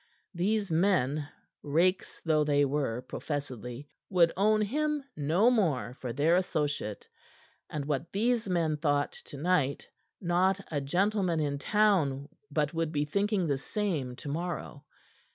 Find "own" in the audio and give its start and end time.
4.35-4.61